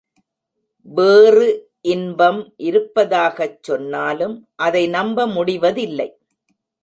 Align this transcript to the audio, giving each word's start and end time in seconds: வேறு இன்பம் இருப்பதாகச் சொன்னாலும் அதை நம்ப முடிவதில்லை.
வேறு 0.87 1.49
இன்பம் 1.81 2.53
இருப்பதாகச் 2.57 3.63
சொன்னாலும் 3.63 4.35
அதை 4.55 4.87
நம்ப 4.87 5.27
முடிவதில்லை. 5.27 6.09